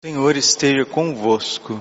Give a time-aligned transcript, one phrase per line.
[0.00, 1.80] Senhor esteja convosco.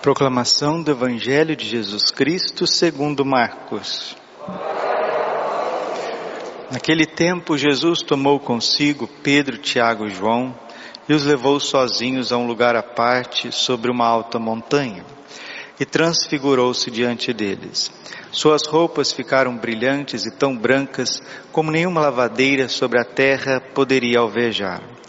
[0.00, 4.16] Proclamação do Evangelho de Jesus Cristo segundo Marcos.
[6.70, 10.58] Naquele tempo, Jesus tomou consigo Pedro, Tiago e João
[11.06, 15.04] e os levou sozinhos a um lugar à parte sobre uma alta montanha
[15.78, 17.92] e transfigurou-se diante deles.
[18.30, 21.20] Suas roupas ficaram brilhantes e tão brancas
[21.52, 25.01] como nenhuma lavadeira sobre a terra poderia alvejar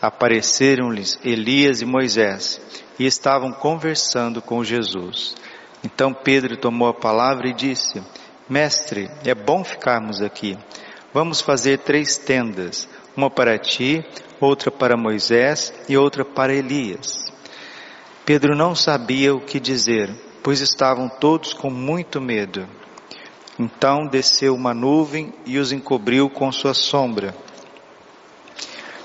[0.00, 2.60] apareceram-lhes Elias e Moisés
[2.98, 5.34] e estavam conversando com Jesus.
[5.84, 8.02] Então Pedro tomou a palavra e disse:
[8.48, 10.56] Mestre, é bom ficarmos aqui.
[11.12, 14.04] Vamos fazer três tendas, uma para ti,
[14.40, 17.30] outra para Moisés e outra para Elias.
[18.24, 20.08] Pedro não sabia o que dizer,
[20.42, 22.68] pois estavam todos com muito medo.
[23.58, 27.34] Então desceu uma nuvem e os encobriu com sua sombra.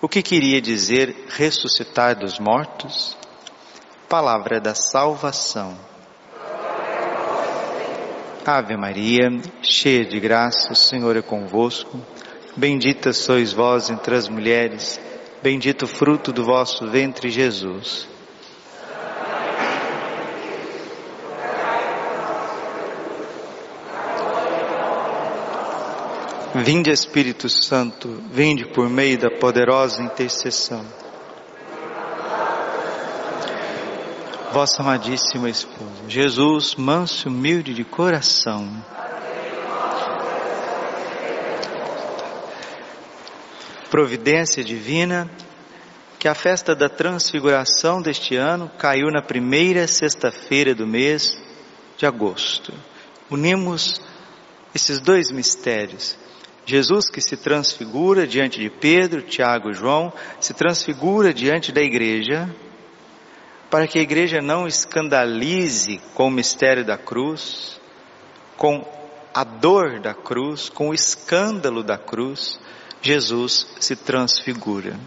[0.00, 3.16] O que queria dizer ressuscitar dos mortos?
[4.08, 5.74] Palavra da salvação.
[8.44, 9.30] Ave Maria,
[9.62, 11.98] cheia de graça, o Senhor é convosco.
[12.54, 15.00] Bendita sois vós entre as mulheres,
[15.42, 18.06] bendito o fruto do vosso ventre, Jesus.
[26.64, 30.86] Vinde Espírito Santo, vinde por meio da poderosa intercessão.
[34.54, 38.72] Vossa amadíssima esposa, Jesus, manso e humilde de coração.
[43.90, 45.30] Providência divina,
[46.18, 51.36] que a festa da transfiguração deste ano caiu na primeira sexta-feira do mês
[51.98, 52.72] de agosto.
[53.30, 54.00] Unimos
[54.74, 56.16] esses dois mistérios
[56.66, 62.52] Jesus que se transfigura diante de Pedro, Tiago e João, se transfigura diante da igreja,
[63.70, 67.80] para que a igreja não escandalize com o mistério da cruz,
[68.56, 68.84] com
[69.32, 72.58] a dor da cruz, com o escândalo da cruz,
[73.00, 74.98] Jesus se transfigura.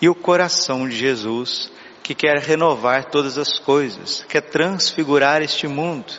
[0.00, 1.72] E o coração de Jesus,
[2.02, 6.12] que quer renovar todas as coisas, quer transfigurar este mundo,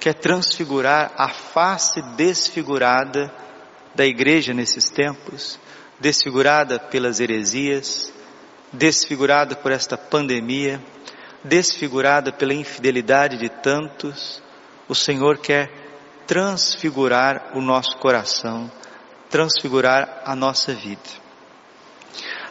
[0.00, 3.32] quer transfigurar a face desfigurada
[3.94, 5.58] da igreja nesses tempos,
[5.98, 8.12] desfigurada pelas heresias,
[8.72, 10.82] desfigurada por esta pandemia,
[11.42, 14.42] desfigurada pela infidelidade de tantos,
[14.88, 15.70] o Senhor quer
[16.26, 18.70] transfigurar o nosso coração,
[19.30, 21.24] transfigurar a nossa vida.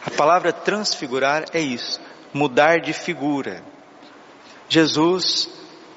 [0.06, 2.00] A palavra transfigurar é isso,
[2.32, 3.62] mudar de figura.
[4.68, 5.48] Jesus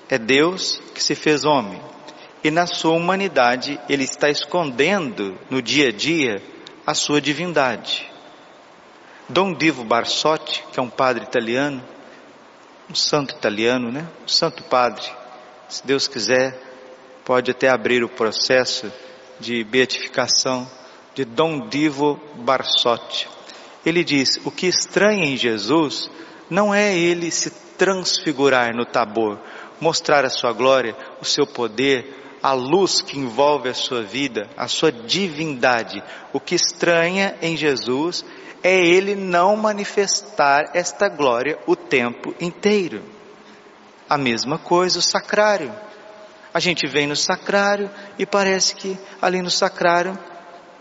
[0.10, 1.82] é Deus que se fez homem
[2.44, 6.42] e na sua humanidade ele está escondendo no dia a dia
[6.86, 8.10] a sua divindade.
[9.28, 11.84] Dom Divo Barsotti, que é um padre italiano,
[12.90, 14.08] um santo italiano, né?
[14.24, 15.04] Um santo padre,
[15.68, 16.58] se Deus quiser,
[17.26, 18.90] pode até abrir o processo
[19.38, 20.66] de beatificação
[21.14, 23.28] de Dom Divo Barsotti.
[23.86, 26.10] Ele diz: o que estranha em Jesus
[26.50, 29.40] não é ele se transfigurar no tabor,
[29.80, 34.68] mostrar a sua glória, o seu poder, a luz que envolve a sua vida, a
[34.68, 36.04] sua divindade.
[36.32, 38.24] O que estranha em Jesus
[38.64, 43.04] é ele não manifestar esta glória o tempo inteiro.
[44.10, 45.74] A mesma coisa o sacrário.
[46.54, 50.18] A gente vem no sacrário e parece que ali no sacrário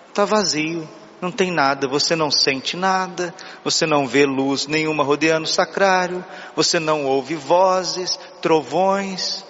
[0.09, 0.89] está vazio,
[1.21, 3.35] não tem nada, você não sente nada,
[3.65, 6.25] você não vê luz nenhuma rodeando o sacrário,
[6.55, 9.45] você não ouve vozes, trovões,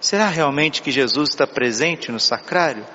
[0.00, 2.86] Será realmente que Jesus está presente no sacrário?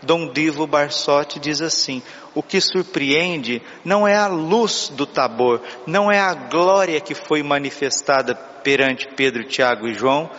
[0.00, 2.00] Dom Divo Barsotti diz assim:
[2.34, 7.42] o que surpreende não é a luz do tabor, não é a glória que foi
[7.42, 10.30] manifestada perante Pedro, Tiago e João,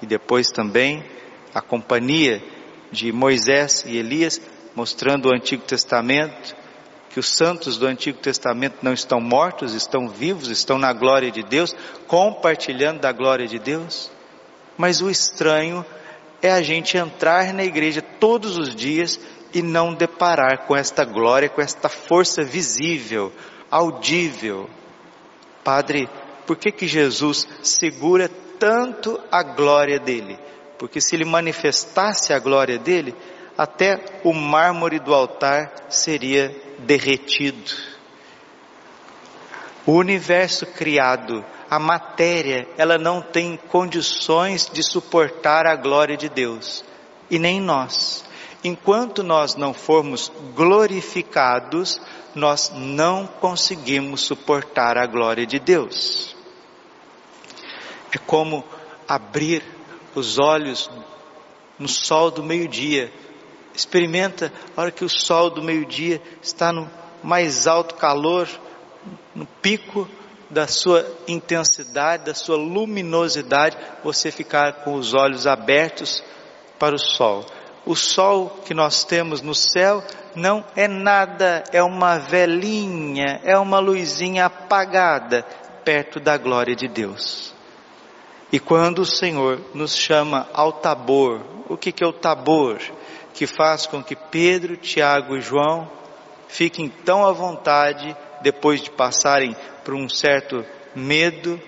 [0.00, 1.04] e depois também
[1.54, 2.42] a companhia
[2.90, 4.40] de Moisés e Elias,
[4.74, 6.56] mostrando o Antigo Testamento,
[7.18, 11.42] que os santos do Antigo Testamento não estão mortos, estão vivos, estão na glória de
[11.42, 11.74] Deus,
[12.06, 14.08] compartilhando da glória de Deus.
[14.76, 15.84] Mas o estranho
[16.40, 19.18] é a gente entrar na igreja todos os dias
[19.52, 23.32] e não deparar com esta glória, com esta força visível,
[23.68, 24.70] audível.
[25.64, 26.08] Padre,
[26.46, 28.30] por que que Jesus segura
[28.60, 30.38] tanto a glória dele?
[30.78, 33.12] Porque se ele manifestasse a glória dele,
[33.56, 37.72] até o mármore do altar seria derretido.
[39.86, 46.84] O universo criado, a matéria, ela não tem condições de suportar a glória de Deus,
[47.30, 48.24] e nem nós.
[48.62, 52.00] Enquanto nós não formos glorificados,
[52.34, 56.36] nós não conseguimos suportar a glória de Deus.
[58.12, 58.64] É como
[59.06, 59.62] abrir
[60.14, 60.90] os olhos
[61.78, 63.12] no sol do meio-dia
[63.78, 66.90] Experimenta a hora que o sol do meio-dia está no
[67.22, 68.48] mais alto calor,
[69.32, 70.08] no pico
[70.50, 76.24] da sua intensidade, da sua luminosidade, você ficar com os olhos abertos
[76.76, 77.46] para o sol.
[77.86, 80.02] O sol que nós temos no céu
[80.34, 85.44] não é nada, é uma velinha, é uma luzinha apagada
[85.84, 87.54] perto da glória de Deus.
[88.50, 92.80] E quando o Senhor nos chama ao tabor, o que, que é o tabor?
[93.38, 95.88] Que faz com que Pedro, Tiago e João
[96.48, 99.54] fiquem tão à vontade depois de passarem
[99.84, 101.62] por um certo medo,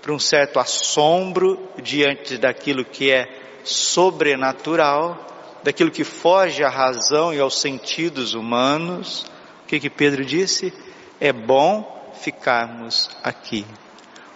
[0.00, 3.28] por um certo assombro diante daquilo que é
[3.64, 5.18] sobrenatural,
[5.64, 9.26] daquilo que foge à razão e aos sentidos humanos.
[9.64, 10.72] O que que Pedro disse?
[11.20, 13.66] É bom ficarmos aqui.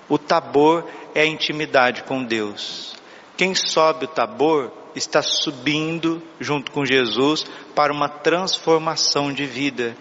[0.09, 2.97] O tabor é a intimidade com Deus.
[3.37, 7.44] Quem sobe o tabor está subindo junto com Jesus
[7.75, 9.96] para uma transformação de vida.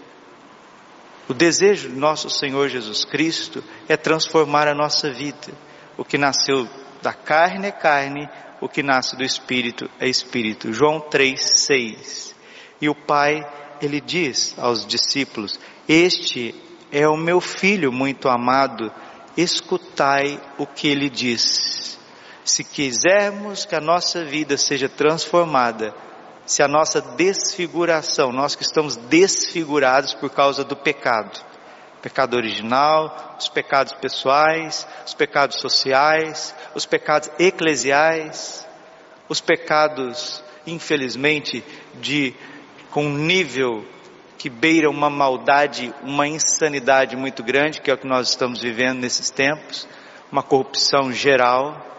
[1.27, 5.53] O desejo de nosso Senhor Jesus Cristo é transformar a nossa vida.
[5.97, 6.67] O que nasceu
[7.01, 8.29] da carne é carne,
[8.61, 10.73] o que nasce do Espírito é Espírito.
[10.73, 12.35] João 3, 6.
[12.81, 13.47] E o Pai,
[13.81, 16.53] ele diz aos discípulos: Este
[16.91, 18.91] é o meu filho muito amado,
[19.35, 21.97] escutai o que ele diz
[22.43, 25.93] se quisermos que a nossa vida seja transformada,
[26.45, 31.39] se a nossa desfiguração, nós que estamos desfigurados por causa do pecado,
[32.01, 38.67] pecado original, os pecados pessoais, os pecados sociais, os pecados eclesiais,
[39.29, 41.63] os pecados, infelizmente,
[42.01, 42.35] de
[42.91, 43.85] com um nível
[44.37, 48.99] que beira uma maldade, uma insanidade muito grande, que é o que nós estamos vivendo
[48.99, 49.87] nesses tempos,
[50.29, 51.92] uma corrupção geral,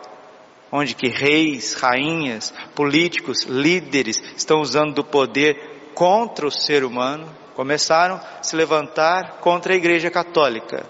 [0.76, 8.16] onde que reis, rainhas, políticos, líderes estão usando do poder contra o ser humano, começaram
[8.16, 10.84] a se levantar contra a Igreja Católica,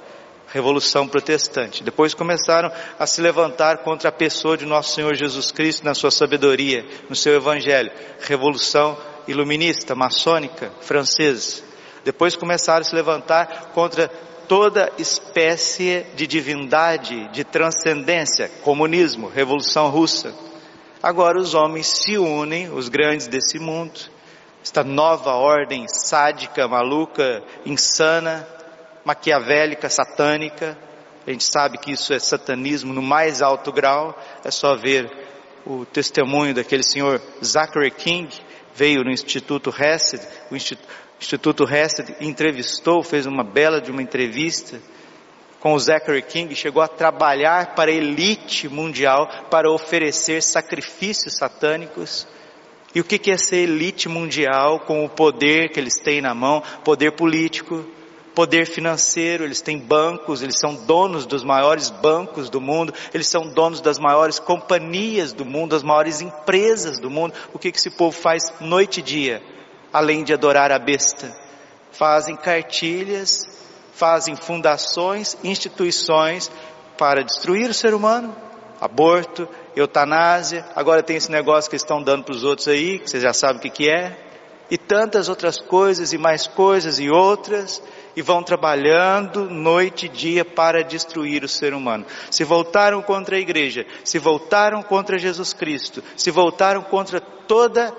[0.48, 1.84] Revolução Protestante.
[1.84, 6.10] Depois começaram a se levantar contra a pessoa de nosso Senhor Jesus Cristo na sua
[6.10, 8.96] sabedoria, no seu Evangelho, Revolução
[9.28, 11.62] Iluminista, maçônica, francesa.
[12.02, 14.10] Depois começaram a se levantar contra
[14.48, 20.34] toda espécie de divindade, de transcendência, comunismo, revolução russa.
[21.02, 24.00] Agora os homens se unem, os grandes desse mundo,
[24.62, 28.48] esta nova ordem sádica, maluca, insana,
[29.04, 30.78] maquiavélica, satânica.
[31.26, 35.10] A gente sabe que isso é satanismo no mais alto grau, é só ver
[35.66, 38.34] o testemunho daquele senhor Zachary King,
[38.74, 40.88] veio no Instituto Hesed, o Instituto
[41.24, 44.78] Instituto Hesed entrevistou, fez uma bela de uma entrevista
[45.58, 52.28] com o Zachary King, chegou a trabalhar para a elite mundial para oferecer sacrifícios satânicos.
[52.94, 56.62] E o que é ser elite mundial com o poder que eles têm na mão,
[56.84, 57.86] poder político,
[58.34, 63.48] poder financeiro, eles têm bancos, eles são donos dos maiores bancos do mundo, eles são
[63.48, 67.32] donos das maiores companhias do mundo, das maiores empresas do mundo.
[67.54, 69.53] O que, que esse povo faz noite e dia?
[69.94, 71.32] Além de adorar a besta.
[71.92, 73.46] Fazem cartilhas,
[73.92, 76.50] fazem fundações, instituições
[76.98, 78.34] para destruir o ser humano,
[78.80, 83.22] aborto, eutanásia, agora tem esse negócio que estão dando para os outros aí, que vocês
[83.22, 84.18] já sabem o que, que é,
[84.68, 87.80] e tantas outras coisas e mais coisas e outras,
[88.16, 92.04] e vão trabalhando noite e dia para destruir o ser humano.
[92.30, 97.92] Se voltaram contra a igreja, se voltaram contra Jesus Cristo, se voltaram contra toda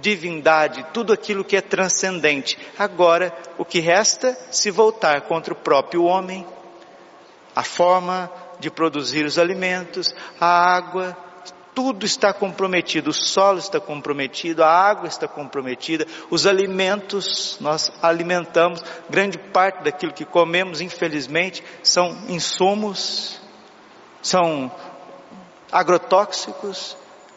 [0.00, 2.58] divindade, tudo aquilo que é transcendente.
[2.78, 6.46] Agora, o que resta se voltar contra o próprio homem,
[7.54, 11.16] a forma de produzir os alimentos, a água,
[11.74, 18.84] tudo está comprometido, o solo está comprometido, a água está comprometida, os alimentos, nós alimentamos,
[19.08, 23.40] grande parte daquilo que comemos, infelizmente, são insumos,
[24.20, 24.70] são
[25.70, 26.96] agrotóxicos,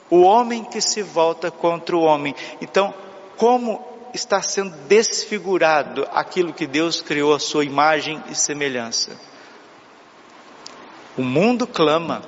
[0.10, 2.36] o homem que se volta contra o homem.
[2.62, 2.94] Então,
[3.38, 3.84] como
[4.16, 9.20] está sendo desfigurado aquilo que Deus criou a sua imagem e semelhança.
[11.18, 12.22] O mundo clama,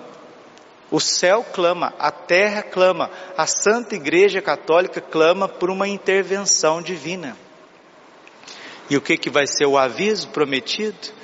[0.91, 7.38] o céu clama, a terra clama, a Santa Igreja Católica clama por uma intervenção divina.
[8.89, 11.16] E o que que vai ser o aviso prometido?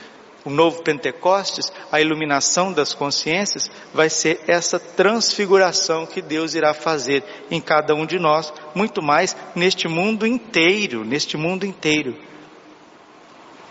[0.46, 7.24] O novo Pentecostes, a iluminação das consciências, vai ser essa transfiguração que Deus irá fazer
[7.50, 12.16] em cada um de nós, muito mais neste mundo inteiro, neste mundo inteiro.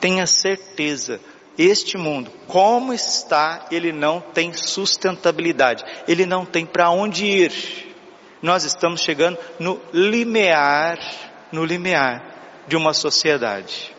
[0.00, 1.20] Tenha certeza,
[1.58, 7.94] este mundo, como está, ele não tem sustentabilidade, ele não tem para onde ir.
[8.40, 10.98] Nós estamos chegando no limiar,
[11.52, 13.94] no limiar de uma sociedade.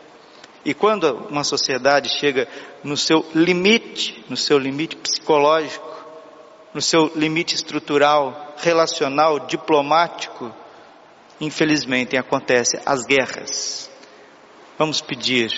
[0.66, 2.48] E quando uma sociedade chega
[2.84, 5.92] no seu limite, no seu limite psicológico,
[6.74, 10.54] no seu limite estrutural, relacional, diplomático,
[11.40, 13.92] infelizmente acontecem as guerras.
[14.78, 15.52] Vamos pedir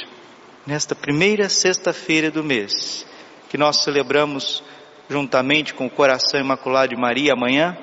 [0.66, 3.06] nesta primeira sexta-feira do mês,
[3.50, 4.64] que nós celebramos
[5.08, 7.78] juntamente com o coração imaculado de Maria amanhã,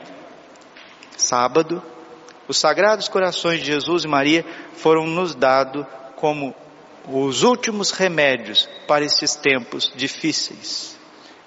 [1.17, 1.81] sábado,
[2.49, 5.87] os sagrados corações de Jesus e Maria foram nos dados
[6.17, 6.55] como
[7.09, 10.99] os últimos remédios para esses tempos difíceis,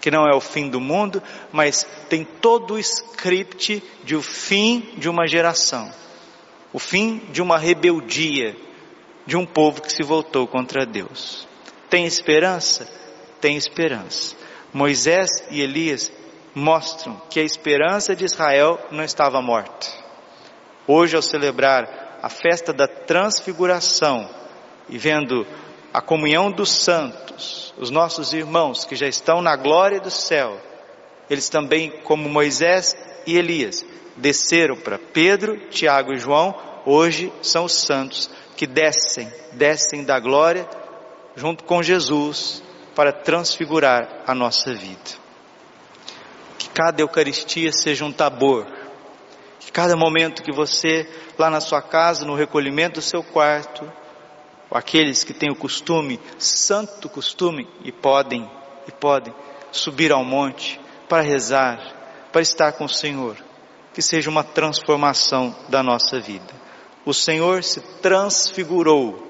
[0.01, 1.21] que não é o fim do mundo,
[1.51, 5.91] mas tem todo o script de o fim de uma geração,
[6.73, 8.55] o fim de uma rebeldia
[9.25, 11.47] de um povo que se voltou contra Deus.
[11.89, 12.87] Tem esperança?
[13.41, 14.35] Tem esperança.
[14.73, 16.11] Moisés e Elias
[16.53, 19.87] mostram que a esperança de Israel não estava morta.
[20.87, 24.29] Hoje, ao celebrar a festa da transfiguração,
[24.89, 25.45] e vendo
[25.93, 30.59] a comunhão dos santos, os nossos irmãos que já estão na glória do céu,
[31.29, 37.73] eles também, como Moisés e Elias, desceram para Pedro, Tiago e João, hoje são os
[37.73, 40.67] santos que descem, descem da glória
[41.35, 42.63] junto com Jesus
[42.95, 45.25] para transfigurar a nossa vida.
[46.57, 48.65] Que cada Eucaristia seja um tabor,
[49.59, 53.91] que cada momento que você, lá na sua casa, no recolhimento do seu quarto,
[54.75, 58.45] aqueles que têm o costume, santo costume, e podem,
[58.85, 59.33] e podem
[59.71, 60.77] subir ao monte
[61.07, 61.79] para rezar,
[62.29, 63.37] para estar com o Senhor,
[63.93, 66.53] que seja uma transformação da nossa vida.
[67.05, 69.25] O Senhor se transfigurou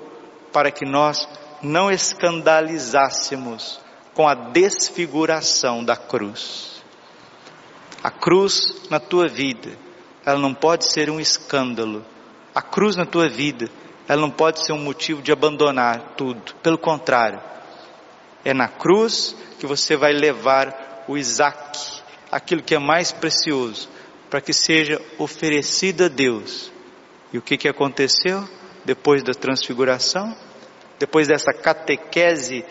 [0.52, 1.30] para que nós
[1.62, 3.80] não escandalizássemos
[4.16, 6.82] com a desfiguração da cruz.
[8.04, 8.60] A cruz
[8.90, 9.78] na tua vida,
[10.26, 12.04] ela não pode ser um escândalo.
[12.54, 13.70] A cruz na tua vida
[14.08, 16.54] ela não pode ser um motivo de abandonar tudo.
[16.62, 17.42] Pelo contrário,
[18.44, 23.90] é na cruz que você vai levar o Isaac, aquilo que é mais precioso,
[24.30, 26.72] para que seja oferecido a Deus.
[27.34, 28.48] E o que, que aconteceu
[28.84, 30.36] depois da transfiguração?
[31.00, 32.64] Depois dessa catequese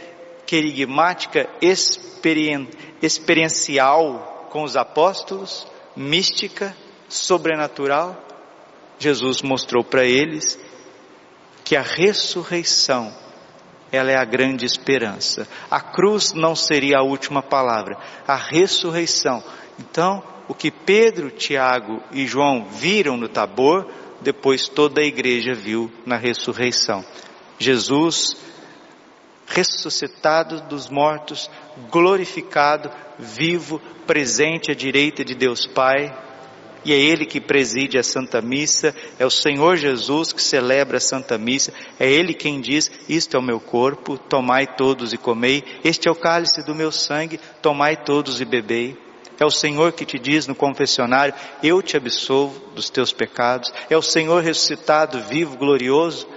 [0.47, 2.69] querigmática experien
[3.03, 6.75] experiencial com os apóstolos, mística,
[7.09, 8.21] sobrenatural,
[8.99, 10.59] Jesus mostrou para eles
[11.65, 13.13] que a ressurreição
[13.91, 15.47] ela é a grande esperança.
[15.71, 19.43] A cruz não seria a última palavra, a ressurreição.
[19.79, 23.89] Então, o que Pedro, Tiago e João viram no Tabor,
[24.21, 27.05] depois toda a igreja viu na ressurreição.
[27.59, 28.37] Jesus
[29.47, 31.51] ressuscitado dos mortos,
[31.91, 36.13] glorificado, vivo, presente à direita de Deus Pai,
[36.85, 41.01] e é Ele que preside a Santa Missa, é o Senhor Jesus que celebra a
[41.01, 45.65] Santa Missa, é Ele quem diz: Isto é o meu corpo, tomai todos e comei,
[45.83, 48.97] este é o cálice do meu sangue, tomai todos e bebei.
[49.39, 53.73] É o Senhor que te diz no confessionário: Eu te absolvo dos teus pecados.
[53.91, 56.29] É o Senhor ressuscitado, vivo, glorioso,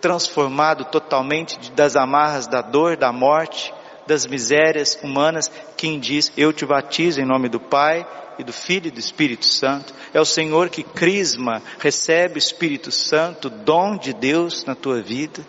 [0.00, 3.72] transformado totalmente das amarras da dor, da morte,
[4.06, 8.06] das misérias humanas, quem diz: Eu te batizo em nome do Pai,
[8.38, 9.94] e do Filho e do Espírito Santo.
[10.12, 15.44] É o Senhor que crisma, recebe o Espírito Santo, dom de Deus na tua vida.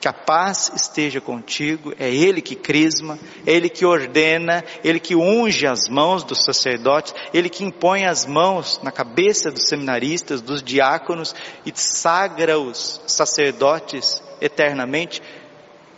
[0.00, 5.14] Que a paz esteja contigo, é Ele que crisma, é Ele que ordena, Ele que
[5.14, 10.60] unge as mãos dos sacerdotes, Ele que impõe as mãos na cabeça dos seminaristas, dos
[10.60, 11.32] diáconos
[11.64, 15.22] e sagra os sacerdotes eternamente,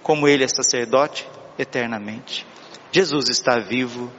[0.02, 1.26] como Ele é sacerdote
[1.58, 2.46] eternamente.
[2.92, 4.12] Jesus está vivo,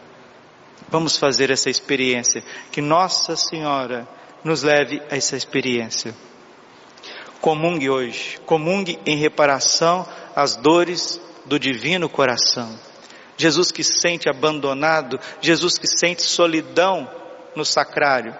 [0.89, 2.43] Vamos fazer essa experiência.
[2.71, 4.07] Que Nossa Senhora
[4.43, 6.13] nos leve a essa experiência.
[7.41, 12.77] Comungue hoje, comungue em reparação às dores do divino coração.
[13.37, 17.09] Jesus que sente abandonado, Jesus que sente solidão
[17.55, 18.35] no sacrário,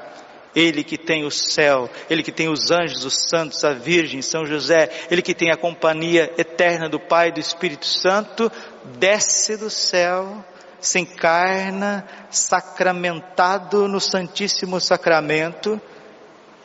[0.56, 4.46] Ele que tem o céu, Ele que tem os anjos, os santos, a Virgem, São
[4.46, 8.52] José, Ele que tem a companhia eterna do Pai e do Espírito Santo,
[8.98, 10.44] desce do céu,
[10.86, 15.80] se encarna, sacramentado no Santíssimo Sacramento,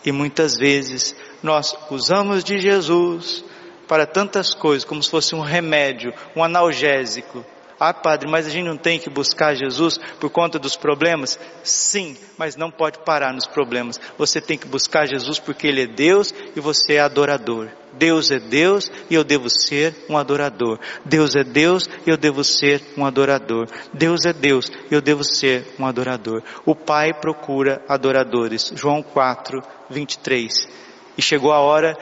[0.04, 3.44] e muitas vezes nós usamos de Jesus
[3.86, 7.44] para tantas coisas, como se fosse um remédio, um analgésico,
[7.80, 11.38] ah, padre, mas a gente não tem que buscar Jesus por conta dos problemas?
[11.64, 13.98] Sim, mas não pode parar nos problemas.
[14.18, 17.70] Você tem que buscar Jesus porque Ele é Deus e você é adorador.
[17.94, 20.78] Deus é Deus e eu devo ser um adorador.
[21.06, 23.66] Deus é Deus e eu devo ser um adorador.
[23.94, 26.42] Deus é Deus e eu devo ser um adorador.
[26.66, 28.72] O Pai procura adoradores.
[28.76, 30.68] João 4, 23.
[31.16, 31.96] E chegou a hora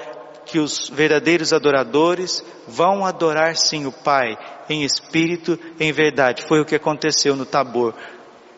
[0.49, 4.37] que os verdadeiros adoradores vão adorar sim o Pai
[4.69, 6.43] em espírito, em verdade.
[6.43, 7.95] Foi o que aconteceu no Tabor.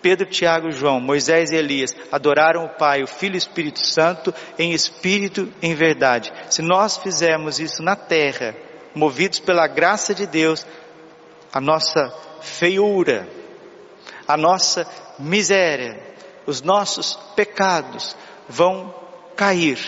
[0.00, 4.32] Pedro, Tiago João, Moisés e Elias adoraram o Pai, o Filho e o Espírito Santo
[4.58, 6.32] em espírito, em verdade.
[6.48, 8.54] Se nós fizermos isso na terra,
[8.94, 10.66] movidos pela graça de Deus,
[11.52, 12.08] a nossa
[12.40, 13.28] feiura,
[14.26, 14.86] a nossa
[15.18, 16.00] miséria,
[16.46, 18.16] os nossos pecados
[18.48, 18.94] vão
[19.36, 19.78] cair,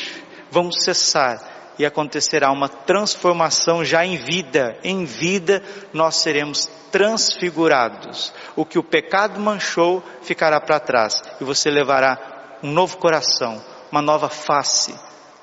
[0.51, 4.77] vão cessar e acontecerá uma transformação já em vida.
[4.83, 5.63] Em vida
[5.93, 8.33] nós seremos transfigurados.
[8.55, 14.03] O que o pecado manchou ficará para trás e você levará um novo coração, uma
[14.03, 14.95] nova face,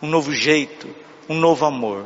[0.01, 0.87] um novo jeito,
[1.27, 2.05] um novo amor.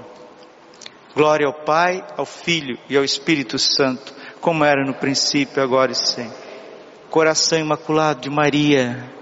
[1.15, 5.95] Glória ao Pai, ao Filho e ao Espírito Santo, como era no princípio, agora e
[5.95, 6.43] sempre.
[7.11, 9.13] Coração imaculado de Maria,